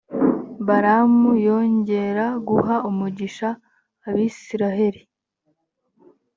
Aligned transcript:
balamu 0.67 1.29
yongera 1.47 2.25
guha 2.47 2.75
umugisha 2.89 3.49
abayisraheli. 4.07 5.01